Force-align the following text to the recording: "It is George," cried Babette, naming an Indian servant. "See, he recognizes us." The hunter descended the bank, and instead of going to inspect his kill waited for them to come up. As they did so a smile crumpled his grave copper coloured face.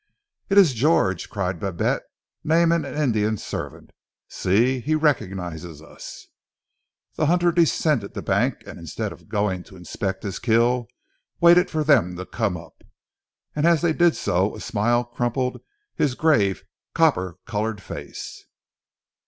"It 0.49 0.57
is 0.57 0.73
George," 0.73 1.29
cried 1.29 1.59
Babette, 1.59 2.01
naming 2.43 2.85
an 2.85 2.95
Indian 2.95 3.37
servant. 3.37 3.91
"See, 4.27 4.79
he 4.79 4.95
recognizes 4.95 5.79
us." 5.79 6.25
The 7.17 7.27
hunter 7.27 7.51
descended 7.51 8.15
the 8.15 8.23
bank, 8.23 8.63
and 8.65 8.79
instead 8.79 9.11
of 9.11 9.29
going 9.29 9.61
to 9.65 9.75
inspect 9.75 10.23
his 10.23 10.39
kill 10.39 10.87
waited 11.39 11.69
for 11.69 11.83
them 11.83 12.15
to 12.17 12.25
come 12.25 12.57
up. 12.57 12.81
As 13.55 13.81
they 13.81 13.93
did 13.93 14.15
so 14.15 14.55
a 14.55 14.59
smile 14.59 15.03
crumpled 15.03 15.61
his 15.93 16.15
grave 16.15 16.63
copper 16.95 17.37
coloured 17.45 17.79
face. 17.79 18.45